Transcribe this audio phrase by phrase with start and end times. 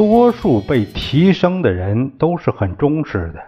[0.00, 3.44] 多数被提升的人都是很忠实的，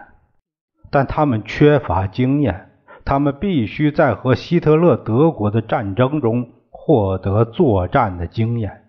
[0.91, 2.69] 但他们缺乏经验。
[3.03, 8.83] 他们必须在和希特勒德国的战争中获得作战的经验。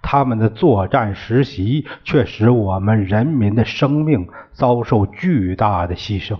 [0.00, 6.38] 他们的作战实习却使我们人民的生命遭受巨大的牺牲，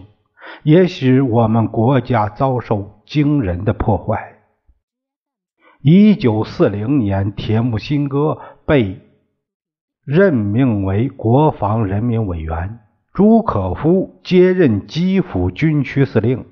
[0.62, 4.39] 也使我们国家遭受惊人的破坏。
[5.83, 9.03] 一九四零年，铁木辛哥被。
[10.07, 12.79] 任命为国防人民委员，
[13.12, 16.47] 朱可夫接任基辅军区司令。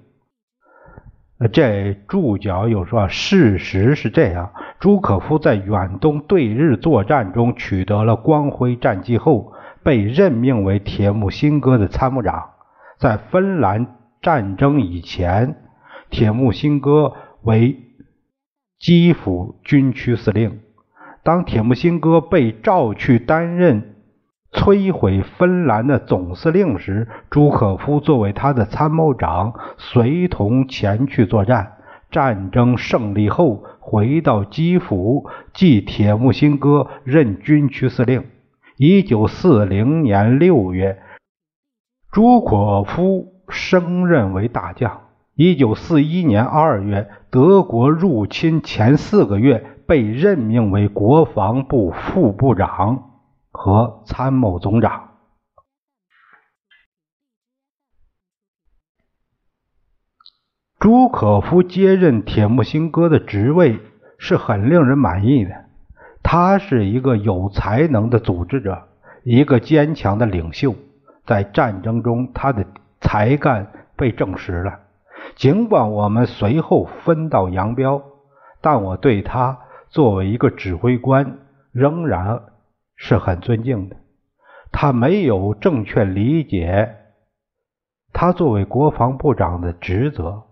[1.53, 9.53] 这注脚有说，事实是这样：朱可夫在远东对日作战中取得了光辉战绩后，
[9.85, 12.51] 被任命为铁木辛哥的参谋长。
[12.99, 15.55] 在芬兰战争以前，
[16.11, 17.79] 铁木辛哥为
[18.81, 20.59] 基辅军区司令。
[21.25, 23.95] 当铁木辛哥被召去担任
[24.53, 31.73] 摧毁芬兰的总司令时，朱可夫作为他的参谋长，随同前去作战。
[32.11, 38.27] 战争胜利后，回到基辅，继铁木辛哥任军区司令。
[38.77, 41.01] 一九四零年六月，
[42.13, 45.01] 朱可夫升任为大将。
[45.35, 49.74] 一九四一年二月，德国入侵前四个月。
[49.87, 53.11] 被任命为国防部副部长
[53.51, 55.11] 和参谋总长。
[60.79, 63.81] 朱可夫接任铁木辛哥的职位
[64.19, 65.65] 是很令人满意的。
[66.23, 68.89] 他是一个有才能的组织者，
[69.23, 70.75] 一个坚强的领袖。
[71.27, 72.67] 在战争中，他的
[73.01, 74.81] 才干被证实了。
[75.37, 78.03] 尽管我们随后分道扬镳，
[78.61, 79.59] 但我对他。
[79.95, 81.39] 作为一个指挥官，
[81.71, 82.43] 仍然
[82.97, 83.97] 是很尊敬的。
[84.73, 86.97] 他没有正确理解
[88.13, 90.47] 他作为国防部长的职责。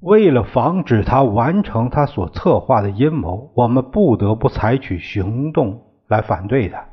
[0.00, 6.88] 为了防止他完成他所策划的阴谋，我们不得不采取行动来反对他。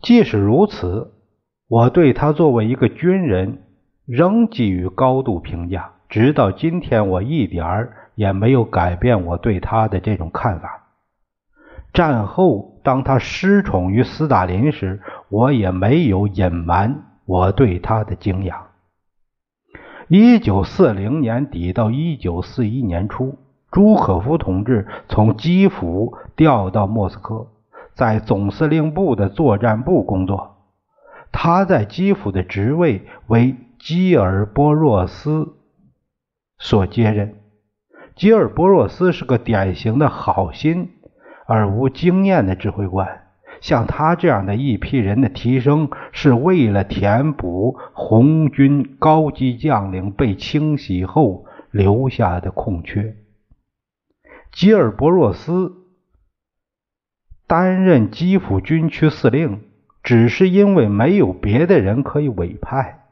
[0.00, 1.12] 即使如此，
[1.68, 3.64] 我对他作为一个军人
[4.06, 5.92] 仍给予高度评价。
[6.08, 7.98] 直到今天，我一点儿。
[8.14, 10.80] 也没有改变我对他的这种看法。
[11.92, 18.68] 战后，当他失宠于斯大林时，我也没有隐瞒我对他的敬仰。
[20.08, 23.38] 一九四零年底到一九四一年初，
[23.70, 27.48] 朱可夫同志从基辅调到莫斯科，
[27.94, 30.56] 在总司令部的作战部工作。
[31.30, 35.54] 他在基辅的职位为基尔波若斯
[36.58, 37.41] 所接任。
[38.14, 40.90] 吉尔伯若斯是个典型的好心
[41.46, 43.20] 而无经验的指挥官。
[43.60, 53.14] 像他这样的一批人的提升，是为了填补红军高级将领被清洗后留下的空缺。
[54.50, 55.72] 吉尔伯若斯
[57.46, 59.62] 担任基辅军区司令，
[60.02, 63.04] 只是因为没有别的人可以委派。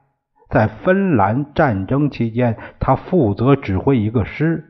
[0.49, 4.70] 在芬兰战争期间，他负责指挥一个师。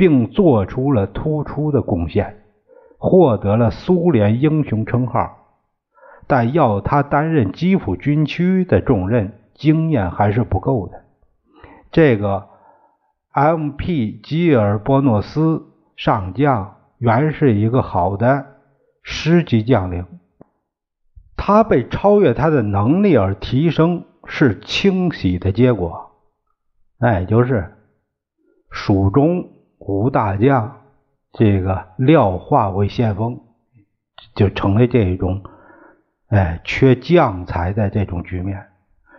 [0.00, 2.42] 并做出了突出的贡献，
[2.96, 5.36] 获得了苏联英雄称号。
[6.26, 11.04] 但要他担任基辅军区的重任，经验还是不够的。
[11.92, 12.48] 这个
[13.32, 14.18] M.P.
[14.22, 15.66] 基尔波诺斯
[15.96, 18.46] 上将原是一个好的
[19.02, 20.06] 师级将领，
[21.36, 26.12] 他被超越他的能力而提升，是清洗的结果。
[27.00, 27.76] 哎，就是
[28.70, 29.50] 蜀中。
[29.80, 30.76] 吴大将，
[31.32, 33.40] 这个廖化为先锋，
[34.34, 35.42] 就成了这种，
[36.28, 38.66] 哎，缺将才的这种局面。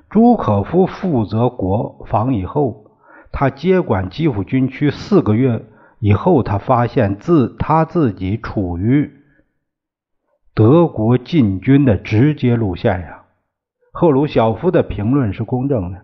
[0.10, 2.92] 朱可夫负责国防以后，
[3.32, 5.66] 他接管基辅军区四个月
[6.00, 9.12] 以后，他发现自他自己处于
[10.54, 13.18] 德国进军的直接路线上。
[13.92, 16.02] 赫鲁晓夫的评论是公正的，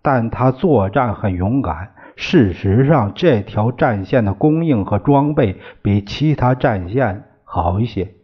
[0.00, 1.94] 但他作战很勇敢。
[2.16, 8.14] 事实上，这条战线的供应和装备比其他战线好一些。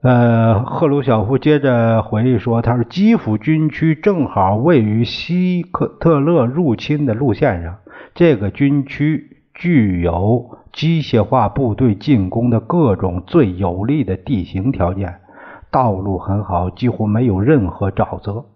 [0.00, 7.78] 呃，赫鲁晓夫接着回忆说：“他说，基辅军区正好位于希克特勒入侵的路线上，
[8.14, 15.20] 这个军区具有机械化部队进攻的各种最有利的地形条件，
[15.68, 18.46] 道路很好，几乎没有任何沼泽。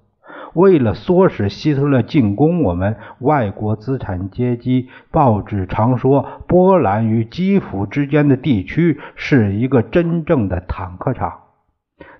[0.54, 11.32] 为了唆使希特勒进攻我们，外国资产阶级报纸常说，波兰与基辅之间的地区是一个真正的坦克场。”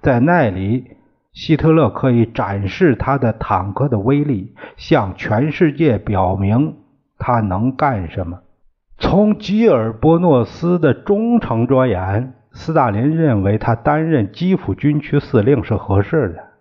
[0.01, 0.87] 在那里，
[1.33, 6.77] 希特勒可以展示他的坦克的威力，向全世界表明
[7.19, 8.41] 他能干什么。
[8.99, 16.52] 从吉尔伯诺斯的忠诚着眼，斯大林认为他担任基辅军区司令是合适的。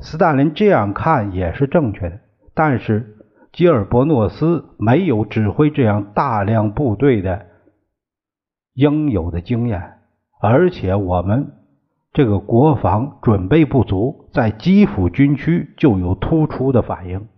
[0.00, 2.20] 斯大林这样看也是正确的，
[2.54, 3.16] 但是
[3.52, 7.46] 吉尔伯诺斯没有指挥这样大量部队的
[8.74, 9.94] 应有的经验，
[10.40, 11.54] 而且我们。
[12.14, 17.28] 这个国防准备不足，在基辅军区就有突出的反应，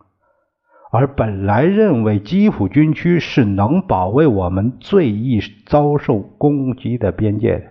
[0.92, 7.69] 而本来认为基辅军区是能保卫我们最易遭受攻击的边界的。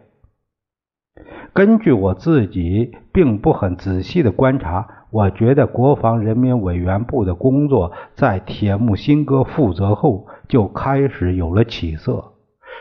[1.59, 12.23] 根据我自己并不很仔细的观察，我觉得国防人民委员部的工作在铁木辛哥负责后就开始有了起色。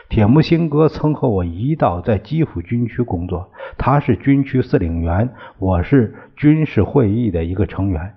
[0.07, 8.13] 铁木辛哥曾和我一道在基辅军区工作，他是军区司令员，我是军事会议的一个成员。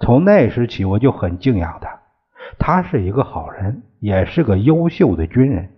[0.00, 1.88] 从那时起，我就很敬仰他。
[2.58, 5.68] 他是一个好人，也是个优秀的军人。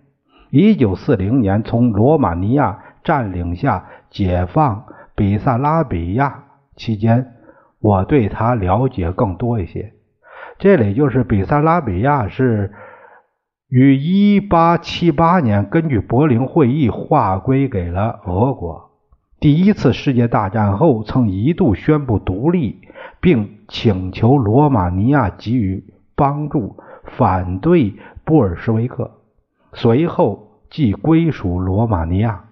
[0.50, 6.44] 一九四零年从罗马尼亚占领下解放比萨拉比亚
[6.74, 7.32] 期间，
[7.80, 9.94] 我对他了解更多一些。
[10.58, 12.74] 这里就是比萨拉比亚是。
[13.68, 18.92] 于一八七八年，根据柏林会议划归给了俄国。
[19.40, 22.80] 第一次世界大战后，曾一度宣布独立，
[23.20, 25.82] 并请求罗马尼亚给予
[26.14, 26.76] 帮助，
[27.16, 29.10] 反对布尔什维克。
[29.72, 32.44] 随后即归属罗马尼亚。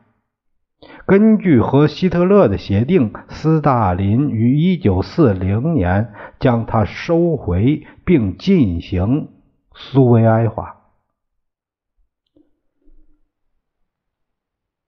[1.07, 9.29] 根据和希特勒的协定，斯大林于一九四零年将它收回，并进行
[9.75, 10.77] 苏维埃化。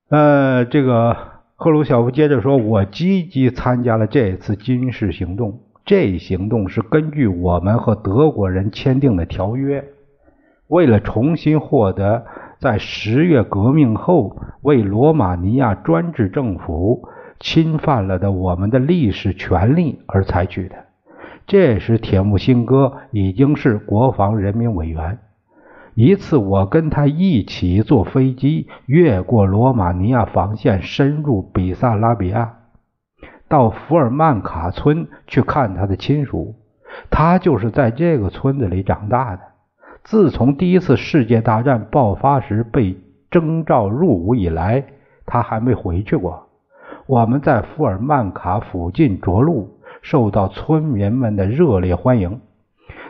[0.09, 1.17] 呃，这个
[1.57, 5.63] 赫鲁晓夫接着说：“我积极参加了这次军事行动。
[5.85, 9.85] 这行动是根据我们和德国人签订的条约，
[10.69, 12.27] 为了重新获得
[12.59, 17.09] 在十月革命后为罗马尼亚专制政府
[17.39, 20.77] 侵犯了的我们的历史权利而采取的。
[21.47, 25.19] 这时，铁木辛哥已经是国防人民委员。”
[25.95, 32.57] 一次，我跟他一起坐飞机，越过罗马尼亚防线，深入比萨拉比亚，
[33.49, 36.57] 到福尔曼卡村去看他的亲属。
[37.11, 39.43] 他就是在这个村子里长大的。
[40.07, 42.97] 自从第一次世界大战爆发时被
[43.29, 44.85] 征召入伍以来，
[45.27, 46.47] 他还没回去过。
[47.09, 52.41] 我们在福尔曼卡附近着陆，受到村民们的热烈欢迎。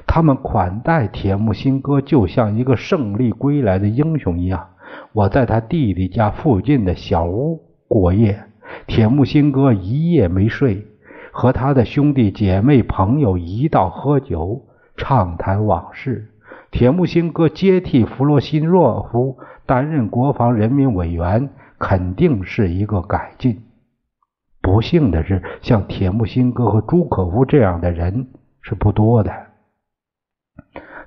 [0.06, 4.68] 他们款待铁木辛哥，就像一个胜利归来的英雄一样。
[5.12, 8.42] 我在他弟弟家附近的小屋过夜，
[8.86, 10.86] 铁木辛哥一夜没睡，
[11.30, 14.62] 和他的兄弟姐妹朋友一道喝酒，
[14.96, 16.30] 畅谈往事。
[16.76, 23.62] 铁木辛哥接替弗洛西诺夫担任国防人民委员，肯定是一个改进。
[24.60, 28.28] 不幸的是，像铁木辛哥和朱可夫这样的人
[28.60, 29.32] 是不多的。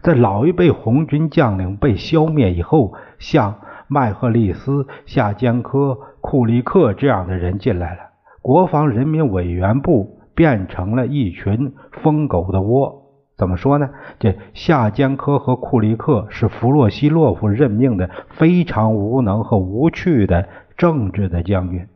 [0.02, 8.00] 在老一辈红军将领被消灭以后，像麦赫利斯、夏坚科、库利克这样的人进来了，
[8.42, 12.99] 国防人民委员部变成了一群疯狗的窝。
[13.40, 13.90] 怎么说呢？
[14.20, 21.88] 这夏坚科和库利克是弗洛西洛夫任命的非常无能和无趣的政治的将军。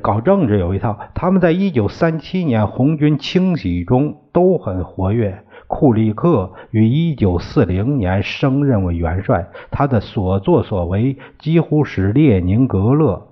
[0.00, 5.44] 搞政治有一套，他们在一九三七年红军清洗中都很活跃。
[5.66, 13.28] 库利克于一九四零年升任为元帅，他的所作所为几乎使列宁格勒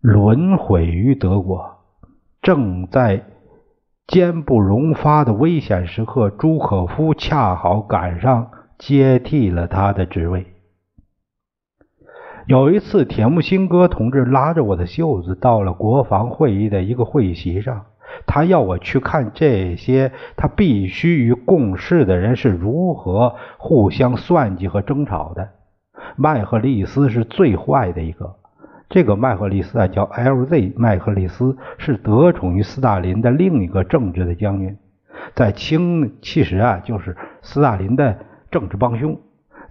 [0.00, 1.70] 沦毁于德国。
[2.40, 3.24] 正在
[4.06, 10.46] 坚不容发的危险时刻，朱可夫恰好赶上接替了他的职位。
[12.46, 17.86] 有一次，铁木辛哥同志拉着我的袖子到了国防会议的一个会议席上。
[18.26, 25.48] 他要我去看这些他必须与共事的人是如何互相算计和争吵的。
[26.16, 28.36] 麦赫利斯是最坏的一个。
[28.88, 30.74] 这个麦克利斯啊，叫 L.Z.
[30.76, 34.76] 麦克利斯，是得宠于斯大林的另一个政治的将军，
[35.34, 38.18] 在清其实啊，就是斯大林的
[38.50, 39.18] 政治帮凶。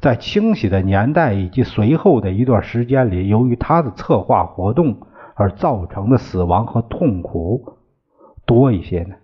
[0.01, 4.97] 在清洗的年代以及随后的一段时间里，由于他的策划活动
[5.35, 7.77] 而造成的死亡和痛苦
[8.45, 9.15] 多一些呢，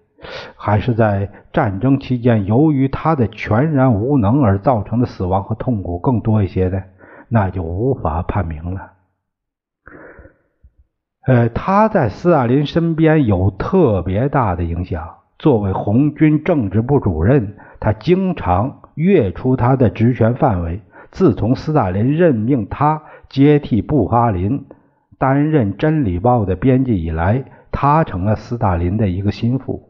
[0.55, 6.81] 还是在战争期间由于他的全然无能而造成的死亡和痛苦更多一些呢？
[7.27, 8.93] 那就无法判明了。
[11.25, 15.15] 呃，他在斯大林身边有特别大的影响。
[15.38, 20.81] 作为红军政治部主任，他经常跃出他的职权范围。
[21.11, 24.65] 自从斯大林任命他接替布哈林
[25.17, 29.89] 担任《真理报》的编辑以来，他成了斯大林的一个心腹。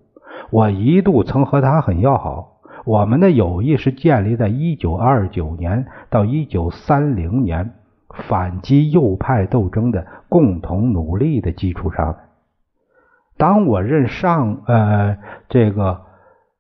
[0.50, 7.74] 我一度曾和他很要好，我们的友谊是建立在1929年到1930年。
[8.10, 12.18] 反击右派斗争的共同努力的基础上，
[13.38, 16.01] 当我任上呃这个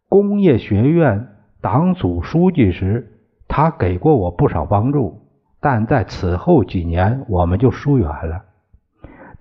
[0.07, 1.27] 工业学院
[1.61, 3.11] 党组书记时，
[3.47, 5.25] 他给过我不少帮助。
[5.61, 8.45] 但在此后几年，我们就疏远了。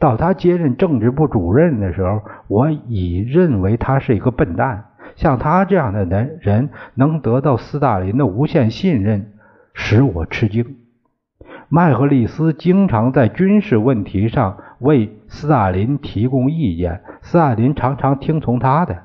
[0.00, 4.86] 到他接任政治部主任的时候，我已认为他是一个笨蛋。
[5.14, 9.32] 像他这样的人人能得到斯大林的无限信任，
[9.74, 10.77] 使我吃惊。
[11.70, 19.02] 麦赫利斯经常在军事问题上为斯大林提供意见，斯大林常常听从他的。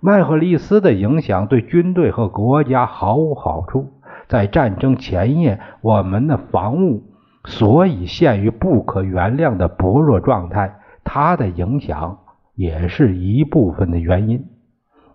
[0.00, 3.92] 麦赫利斯的影响对军队和国家毫无好处。
[4.26, 7.04] 在战争前夜，我们的防务
[7.44, 12.18] 所以陷于不可原谅的薄弱状态，他的影响
[12.56, 14.44] 也是一部分的原因。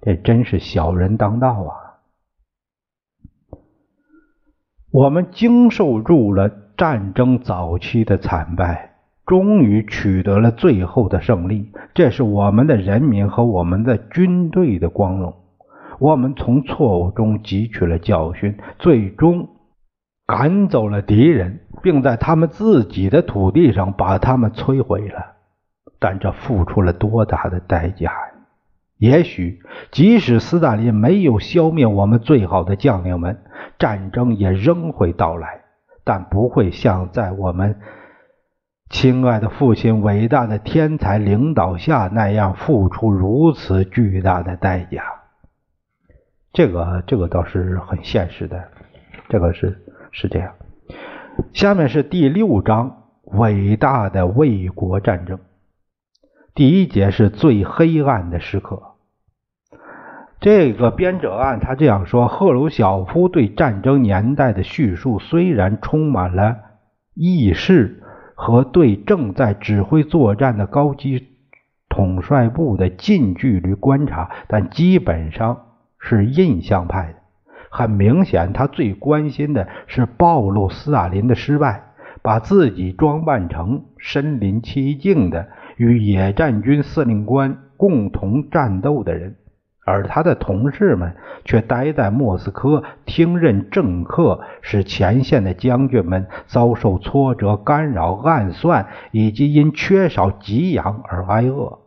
[0.01, 2.00] 这真是小人当道啊！
[4.91, 6.66] 我们经受住了。
[6.77, 8.91] 战争早期的惨败，
[9.25, 11.72] 终于取得了最后的胜利。
[11.96, 15.34] 这是我们的人民和我们的军队的光荣。
[15.98, 19.50] 我们从错误中汲取了教训，最终
[20.27, 25.34] 赶走了敌人，并在他们自己的土地上把他们摧毁了。
[25.98, 28.13] 但这付出了多大的代价呀！
[29.00, 33.39] 也许，即使斯大林没有消灭我们最好的将领们，
[33.79, 35.62] 战争也仍会到来。
[36.07, 37.81] 但不会像在我们
[38.89, 45.03] 亲爱的父亲伟大的天才领导下那样付出如此巨大的代价。
[46.53, 48.69] 这个，这个倒是很现实的，
[49.27, 49.83] 这个是
[50.13, 50.53] 是这样。
[51.51, 55.37] 下面是第六章：伟大的卫国战争。
[56.55, 58.81] 第一节是最黑暗的时刻。
[60.39, 66.58] 这个编者按他这样说：赫鲁晓夫对战争年代的叙述虽然充满了
[67.15, 68.03] 意识
[68.36, 71.27] 和对正在指挥作战的高级
[71.89, 75.58] 统帅部的近距离观察，但基本上
[76.00, 77.15] 是印象派的。
[77.72, 81.82] 很明显，他最关心的是暴露斯大林的失败，
[82.22, 89.36] 把自己装扮成身临其境的与野战军司令官共同战斗的人。
[89.88, 91.15] 而他的同事们
[91.46, 101.79] 却待在莫斯科听任政客，使前线的将军们遭受挫折、干扰、暗算，以及因缺少给养而挨饿。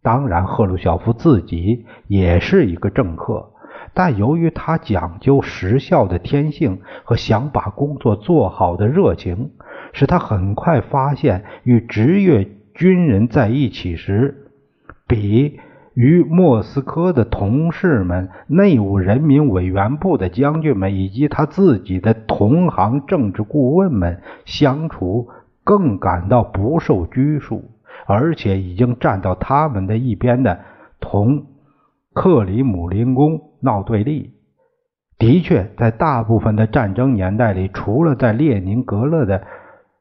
[0.00, 3.50] 当然，赫鲁晓夫自己也是一个政客，
[3.92, 9.50] 但由于他讲究实效的天性和想把工作做好的热情，
[9.92, 14.48] 使他很快发现，与职业军人在一起时，
[15.06, 15.60] 比。
[15.94, 25.28] 与莫斯科的同事们、内务人民委员部的将军们以及他自己的同行政治顾问们相处，
[25.64, 27.70] 更感到不受拘束，
[28.06, 30.60] 而且已经站到他们的一边的
[30.98, 31.44] 同
[32.14, 34.32] 克里姆林宫闹对立。
[35.18, 39.42] 的确，在大部分的战争年代里，除了在列宁格勒的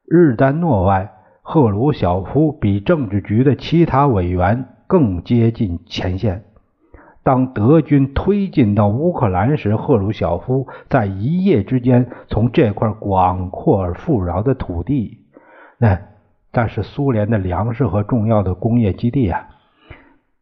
[0.07, 4.65] 日丹诺外，赫鲁晓夫比政治局的其他委员。
[4.91, 6.43] 更接近前线。
[7.23, 15.19] 当德军推进到乌克兰时，赫鲁晓夫在一夜之间从这块广阔而富饶的土地，
[15.77, 15.97] 那
[16.51, 19.47] 但是苏联的粮食和重要的工业基地啊，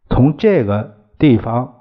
[0.10, 1.76] 从这个地方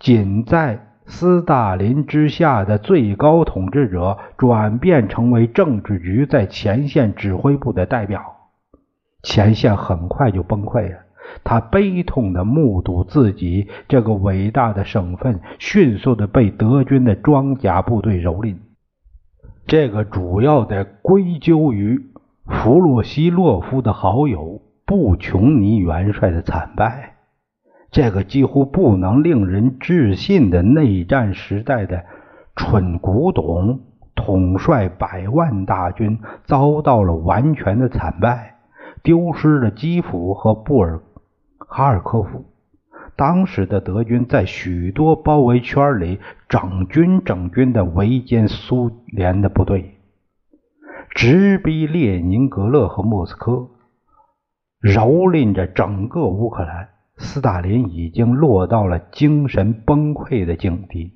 [0.00, 8.20] 仅在斯大林之下的最高统治者，转变成为政治局在前线指挥部的代表。
[9.22, 10.98] 前线很快就崩溃了。
[11.50, 18.54] 他悲痛地目睹自己这个伟大的省份迅速地被德军的装甲部队蹂躏。
[19.66, 22.00] 这个主要的归咎于
[22.46, 27.16] 弗洛西洛夫的好友布琼尼元帅的惨败。
[27.90, 32.04] 这个几乎不能令人置信的内战时代的
[32.54, 33.80] 蠢古董，
[34.14, 38.54] 统帅百万大军，遭到了完全的惨败，
[39.02, 41.00] 丢失了基辅和布尔
[41.72, 42.44] 哈尔科夫。
[43.16, 49.94] 当时的德军在许多包围圈里整军整军的围歼苏联的部队，
[51.10, 53.68] 直逼列宁格勒和莫斯科，
[54.82, 56.88] 蹂躏着整个乌克兰。
[57.18, 61.12] 斯大林已经落到了精神崩溃的境地。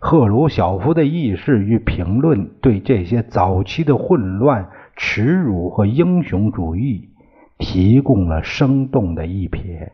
[0.00, 7.10] 赫鲁晓夫的意识与评论对这些早期的混乱、耻辱和英雄主义
[7.58, 9.90] 提供了生动的一瞥。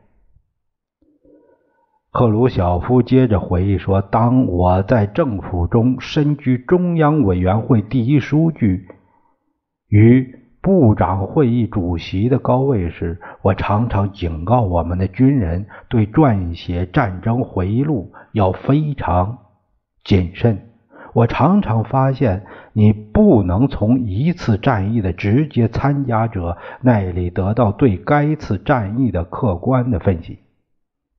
[2.11, 8.87] 赫鲁晓夫接着回忆说：“当我在政府中身居中央委员会第一书记
[9.89, 19.39] 与。”部长会议主席的高位时，我常常警告我们的军人，对撰写战争回忆录要非常
[20.05, 20.70] 谨慎。
[21.13, 30.39] 我常常发现，你不能从一次战役的直接参加者那里得到对该次战役的客观的分析。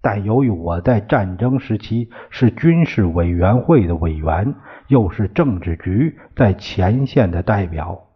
[0.02, 4.56] 但由于我在战争时期是军事委员会的委员，
[4.88, 8.08] 又是政治局在前线的代表。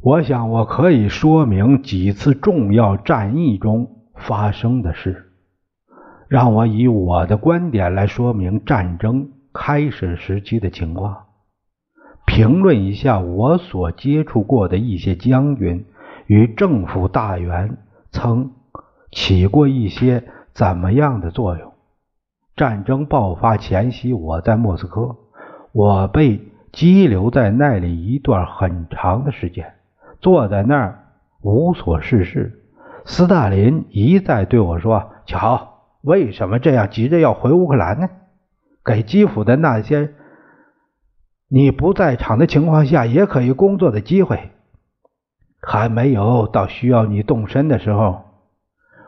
[0.00, 5.32] 我想，我可以说明几次重要战役中发生的事。
[6.28, 11.26] 让我以我的观点来说明战争开始时期的情况，
[12.26, 15.86] 评论一下我所接触过的一些将军
[16.26, 17.76] 与政府大员
[18.10, 18.50] 曾
[19.12, 21.72] 起过一些怎么样的作用。
[22.56, 25.16] 战争爆发前夕，我在莫斯科，
[25.70, 26.40] 我被
[26.72, 29.74] 羁留在那里一段很长的时间。
[30.20, 31.04] 坐在那儿
[31.42, 32.64] 无所事事，
[33.04, 38.08] 斯大林一再对我说：“瞧，为什么这样急着要回乌克兰呢？
[38.84, 40.12] 给基辅的那些
[41.48, 44.50] 你不在场的情况下也可以工作的机会，
[45.60, 48.22] 还没有到需要你动身的时候。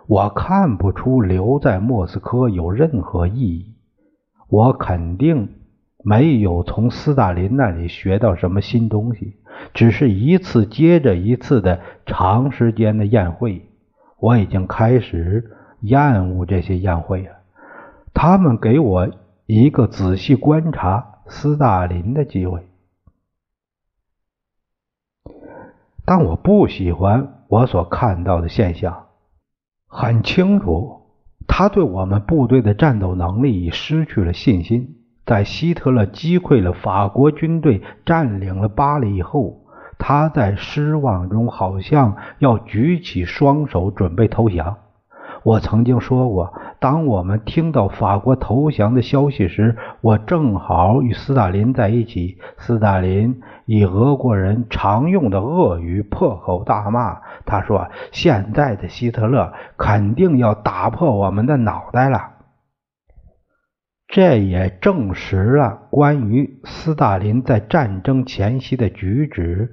[0.07, 3.75] 我看不出留在莫斯科有任何意义。
[4.49, 5.55] 我肯定
[6.05, 9.37] 没有从斯大林那里学到什么新东西。”
[9.73, 13.67] 只是一次接着一次的长时间的宴会，
[14.19, 17.31] 我已经开始厌恶这些宴会了。
[18.12, 19.09] 他们给我
[19.47, 22.67] 一个仔细观察斯大林的机会，
[26.05, 29.07] 但我不喜欢我所看到的现象。
[29.87, 31.03] 很清楚，
[31.47, 34.97] 他对我们部队的战斗能力已失去了信心。
[35.25, 39.65] 在希特勒击溃了法国军队，占领了巴黎以后，
[39.97, 44.77] 他在失望中好像要举起双手准备投降。
[45.47, 52.39] 我曾经说过，当我们听到法国投降的消息时，我正好与斯大林在一起。
[52.59, 62.33] 斯大林以俄国人常用的恶语破口大骂，他说：“现在的希特勒肯定要打破我们的脑袋了。”
[64.09, 69.73] 这也证实了关于斯大林在战争前夕的举止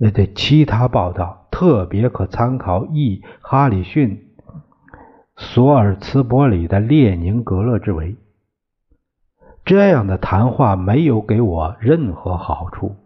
[0.00, 3.22] 的其他报道，特别可参考 E.
[3.40, 4.08] 哈里逊·
[5.38, 8.12] 索尔茨伯里的《列宁格勒之围》。
[9.66, 12.96] 这样的谈话没有给我任何好处，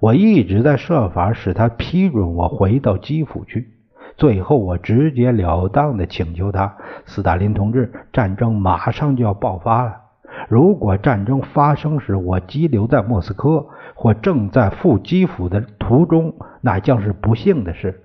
[0.00, 3.68] 我一直在设法使他批准我回到基辅去。
[4.16, 10.00] 最后，我直截了当的请求他：“斯大林同志，战争马上就要爆发了。
[10.48, 18.02] 如果战争发生时我羁留在莫斯科或正在赴基辅的途中，那将是不幸的事。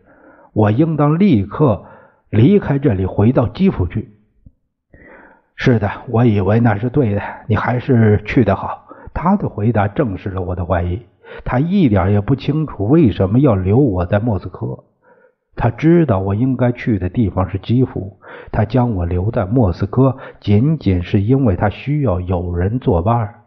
[0.53, 1.85] 我应当立刻
[2.33, 4.09] 离开这里，回到基辅去。”
[5.55, 7.21] 是的，我以为那是对的。
[7.47, 8.87] 你还是去的好。
[9.13, 10.99] 他的回答证实了我的怀疑。
[11.45, 14.83] 他一点也不清楚为什么要留我在莫斯科。
[15.55, 18.19] 他知道我应该去的地方是基辅，
[18.51, 23.43] 他将我留在莫斯科，仅仅是因为他需要有人作伴，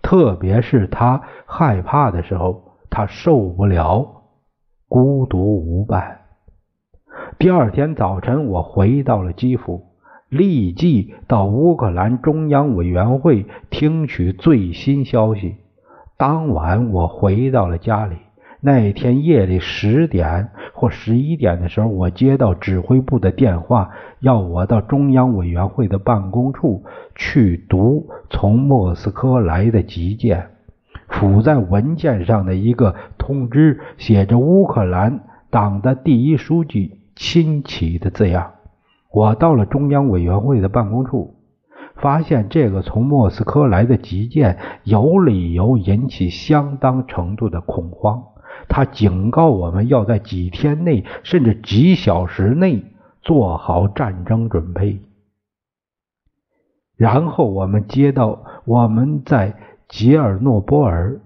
[0.00, 4.22] 特别是他害怕的时候，他受不了
[4.88, 6.19] 孤独无伴。
[7.40, 9.86] 第二天早晨，我回到了基辅，
[10.28, 15.54] 立即到乌克兰中央委员会听取最新消息。
[16.18, 18.16] 当晚，我回到了家里。
[18.60, 23.88] 那天夜里十点或十一点的时候，我接到指挥部的电话，
[24.20, 30.48] 要我到中央委员会的办公处去读从莫斯科来的急件。
[31.08, 38.54] 附在文件上的一个通知写着“乌克兰党的第一书记新奇”的字样。
[39.12, 41.36] 我到了中央委员会的办公处，
[41.96, 48.24] 发现这个从莫斯科来的急件有理由引起相当程度的恐慌。
[48.70, 52.84] 他警告我们要在几天内，甚至几小时内
[53.20, 55.02] 做好战争准备。
[56.96, 59.56] 然后我们接到我们在
[59.88, 61.20] 吉尔诺波尔，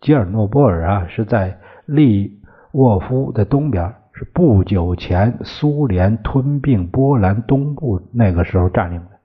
[0.00, 2.40] 吉尔诺波尔啊是在利
[2.72, 9.18] 沃夫的东边，是不久前苏联吞并波兰东部那个时候占领的。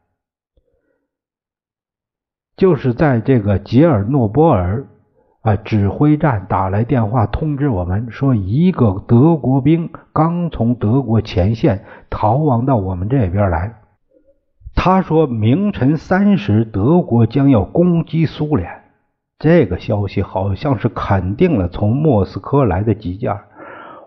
[2.55, 4.87] 就是在这个杰尔诺波尔。
[5.41, 5.55] 啊！
[5.57, 13.75] 指挥站打来电话通知我们说，一个德国兵刚从德国前线逃亡到我们这边来。
[14.73, 18.71] 他说明晨三时，德国将要攻击苏联。
[19.37, 23.37] 这个消息好像是肯定了从莫斯科来的急件。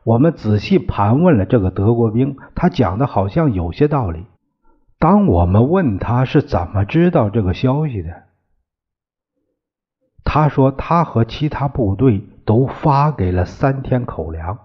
[0.04, 4.26] 我们仔细盘问了这个德国兵，他讲的好像有些道理。
[4.98, 8.11] 当我们问他是怎么知道这个消息的？
[10.24, 14.58] 他说，他和其他部队都发给了三天口粮。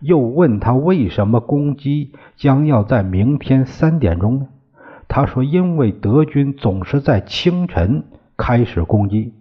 [0.00, 4.48] 又问他为什么攻击将要在明天三点钟呢？
[5.08, 8.04] 他说，因为德军总是在清晨
[8.36, 9.34] 开始攻击。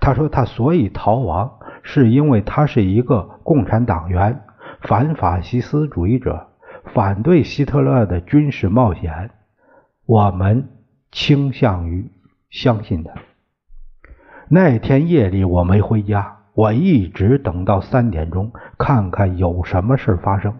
[0.00, 4.40] 他说，他所以逃亡，是因为他是一个共产党员，
[4.80, 6.48] 反法西斯主义者，
[6.94, 9.30] 反对希特勒的军事冒险。
[10.06, 10.68] 我们
[11.10, 12.10] 倾向于
[12.50, 13.12] 相信他。
[14.48, 20.54] 那天夜里我没回家，我一直等到三点钟，看看有什么事发生。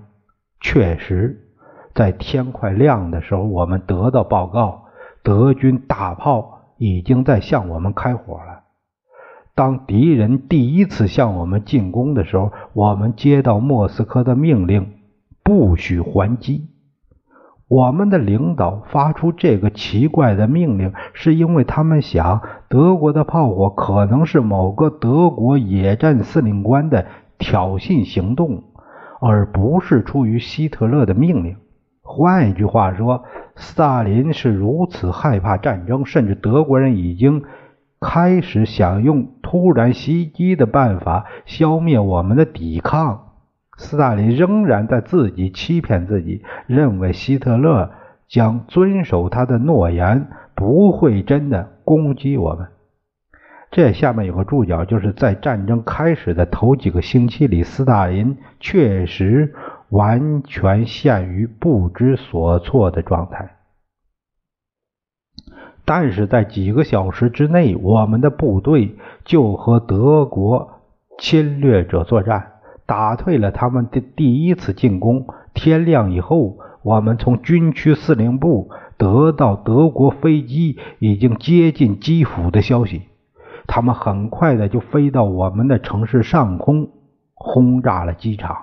[0.60, 1.48] 确实，
[1.94, 4.86] 在天快亮的时候，我们得到报告，
[5.22, 8.57] 德军大炮已经在向我们开火了。
[9.58, 14.92] 当敌人第一次向我们进攻的时候，我们接到莫斯科的命令，
[15.42, 16.68] 不许还击。
[17.66, 28.62] 我们的领导发出这个奇怪的命令，是因为他们想德国的炮火可能是某个德国野战司令官的挑衅行动，
[29.20, 31.56] 而不是出于希特勒的命令。
[32.02, 33.24] 换一句话说，
[33.56, 37.42] 斯大林是如此害怕战争，甚至德国人已经
[38.00, 43.24] 开始想用突然袭击的办法消灭我们的抵抗。
[43.76, 47.90] 斯大林仍然在自己欺骗自己，认为希特勒
[48.28, 52.68] 将遵守他的诺言，不会真的攻击我们。
[53.70, 59.54] 这下面有个注脚，就是在战争开始的头几个星期里，斯大林确实
[59.90, 63.57] 完全陷于不知所措的状态。
[65.88, 70.82] 但是在几个小时之内，我们的部队就和德国
[71.18, 72.52] 侵略者作战。
[72.84, 75.26] 打退了他们的第一次进攻。
[75.54, 83.04] 天亮以后，我们从军区司令部得到德国飞机已经接近基辅的消息。
[83.66, 86.90] 他们很快的就飞到我们的城市上空，
[87.32, 88.56] 轰炸了机场，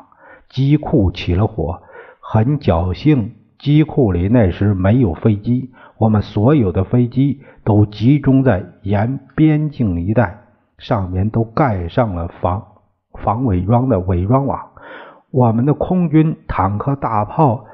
[0.48, 1.82] 机库起了火。
[2.20, 5.72] 很侥幸，机库里那时没有飞机。
[5.98, 10.42] 我们所有的飞机都集中在沿边境一带，
[10.78, 12.64] 上面都盖上了防。
[13.24, 14.72] 防伪装的伪装网，
[15.32, 17.66] 我们的空军、坦克、大炮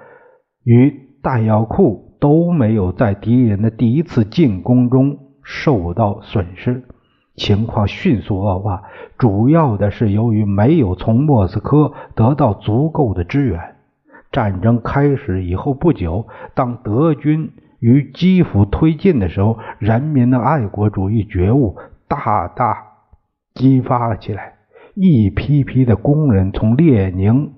[0.63, 6.83] 与弹药库都没有在敌人的第一次进攻中受到损失。
[7.35, 8.83] 情况迅速恶化，
[9.17, 13.77] 主要的是由于没有从莫斯科得到足够的支援。
[14.31, 17.51] 战争开始以后不久，当德军
[17.81, 22.77] 与基辅推进的时候，人民的爱国主义觉悟大大
[23.53, 24.53] 激发了起来。
[24.93, 27.53] 一批批的工人从列宁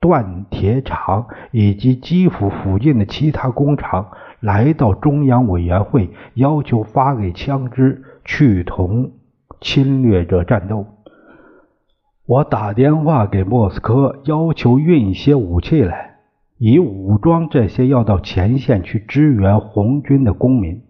[0.00, 4.08] 锻铁厂以及基辅附近的其他工厂
[4.40, 9.12] 来到中央委员会，要求发给枪支去同
[9.60, 10.86] 侵略者战斗。
[12.26, 16.11] 我打电话给莫斯科，要求运一些武器来，
[16.64, 20.84] 以武装这些要到前线去支援红军的公民。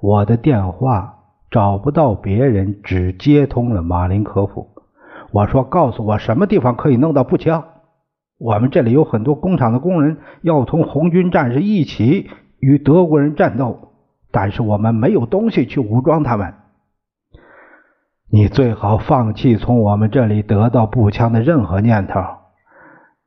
[0.00, 1.14] 我的电话
[1.48, 4.70] 找不到别人，只接通了马林科夫。
[5.30, 7.62] 我说：“告诉我什么地方可以弄到步枪？
[8.36, 13.92] 我们这里有很多工厂的工人要同红军战士一起与德国人战斗，
[14.32, 16.52] 但是我们没有东西去武装他们。”
[18.28, 22.41] 你最好放弃从我们这里得到步枪的任何念头。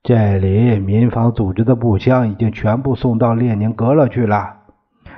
[0.08, 4.58] 这里民防组织的步枪已经全部送到列宁格勒去了。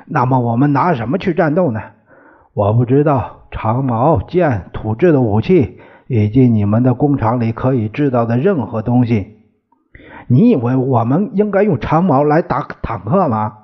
[0.06, 1.82] 那么我们拿什么去战斗呢？
[2.54, 9.36] 我不知道，长矛、剑、土制的武器，以及你们的工厂里可以制造的任何东西。
[10.28, 13.58] 你以为我们应该用长矛来打坦克吗？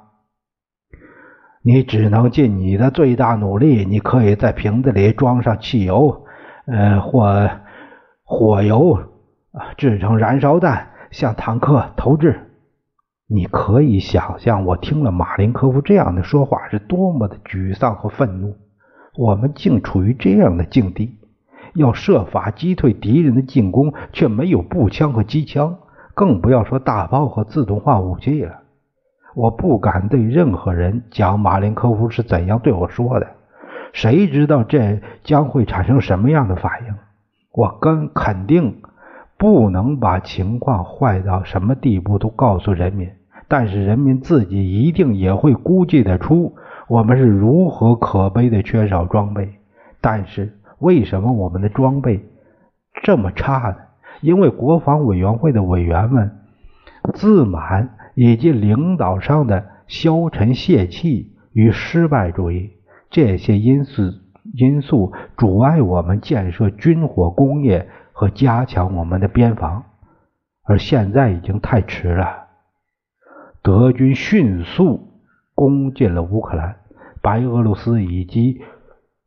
[1.62, 3.86] 你只能尽你的最大努力。
[3.86, 6.26] 你可以在瓶子里装上汽油，
[6.66, 7.50] 呃，或
[8.26, 9.00] 火油，
[9.78, 12.42] 制成燃烧弹，向坦克投掷。
[13.30, 18.58] 你可以想象，我听了马林科夫这样的说话是多么的沮丧和愤怒。
[19.16, 21.18] 我们竟处于这样的境地，
[21.76, 25.78] 要设法击退敌人的进攻，却没有步枪和机枪，
[26.16, 28.60] 更不要说大炮和自动化武器了。
[29.36, 33.28] 我不敢对任何人讲马林科夫是怎样对我说的，
[33.94, 36.96] 谁知道这将会产生什么样的反应？
[37.52, 38.82] 我跟肯定
[39.44, 43.10] 不能把情况坏到什么地步都告诉人民，
[43.50, 46.56] 但是人民自己一定也会估计得出。
[46.88, 49.50] 我们是如何可悲的缺少装备？
[50.00, 52.24] 但是为什么我们的装备
[53.04, 53.76] 这么差呢？
[54.22, 56.32] 因为国防委员会的委员们
[57.14, 62.70] 自满，以及领导上的消沉泄气与失败主义
[63.10, 64.04] 这些因素
[64.54, 67.90] 因素阻碍我们建设军火工业
[68.24, 69.84] 和加强我们的边防，
[70.64, 72.48] 而现在已经太迟了。
[73.62, 75.10] 德军迅速。
[75.56, 76.78] 攻进了乌克兰、
[77.22, 78.60] 白俄罗斯以及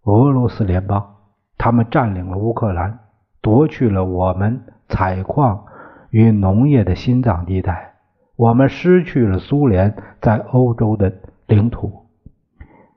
[0.02, 1.14] 俄罗斯联邦，
[1.56, 2.98] 他们占领了乌克兰，
[3.40, 5.66] 夺去了我们采矿
[6.11, 7.94] 与农业的心脏地带。
[8.35, 11.12] 我们失去了苏联在欧洲的
[11.46, 12.06] 领土，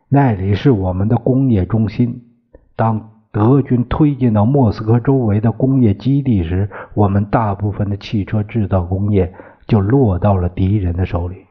[0.07, 2.23] 那里是我们的工业中心。
[2.75, 9.33] 当德军推进到莫斯科周围的工业基地时，我们大部分的汽车制造工业
[9.67, 11.45] 就落到了敌人的手里。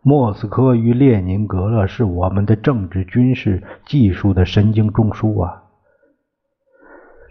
[0.00, 5.64] 莫斯科与列宁格勒是我们的政治、军事、技术的神经中枢啊！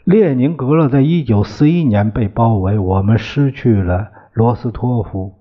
[0.04, 5.34] 列宁格勒在一九四一年被包围，我们失去了罗斯托夫、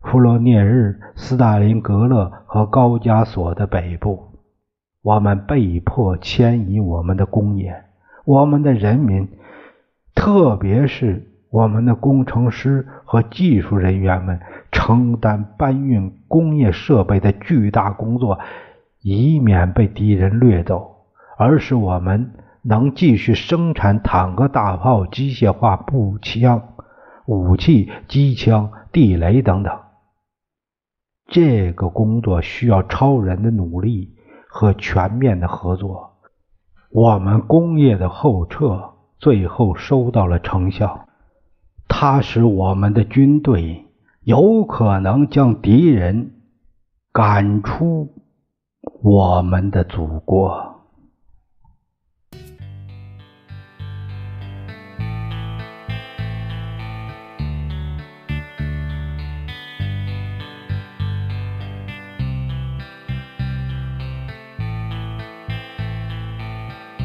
[0.00, 4.31] 弗罗涅日、斯大林格勒和高加索的北部，
[5.02, 7.84] 我们被迫迁移我们的工业，
[8.24, 9.28] 我们的人民，
[10.14, 11.28] 特别是。
[11.50, 18.38] 我们的工程师和技术人员们承担搬运工业设备的巨大工作，
[19.02, 26.70] 以免被敌人掠走，而使我们能继续生产坦克、大炮、机械化步枪、
[27.26, 29.78] 武器、机枪、地雷等等。
[31.28, 34.16] 这个工作需要超人的努力
[34.52, 36.12] 和全面的合作。
[36.90, 41.08] 我们工业的后撤最后收到了成效。
[41.88, 43.86] 它使我们的军队
[44.24, 46.34] 有可能将敌人
[47.12, 48.08] 赶出
[49.02, 50.71] 我们的祖国。